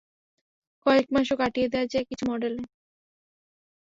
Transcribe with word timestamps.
কয়েকমাসও 0.85 1.35
কাটিয়ে 1.41 1.67
দেয়া 1.73 1.87
যায় 1.91 2.05
কিছু 2.09 2.23
মডেলে। 2.31 2.61